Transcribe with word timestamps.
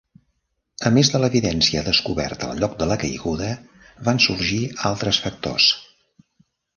A 0.89 0.91
més 0.93 1.09
de 1.15 1.19
l'evidència 1.23 1.83
descoberta 1.89 2.49
al 2.53 2.63
lloc 2.63 2.73
de 2.79 2.87
la 2.91 2.97
caiguda, 3.03 3.49
van 4.09 4.23
sorgir 4.25 4.57
altres 4.93 5.21
factors. 5.27 5.69